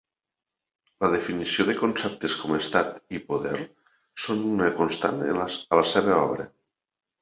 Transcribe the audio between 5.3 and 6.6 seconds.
a la seva obra.